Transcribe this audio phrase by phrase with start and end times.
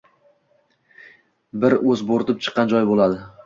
[1.67, 3.25] bir o’z bo’rtib chiqqan joyi bo’ladi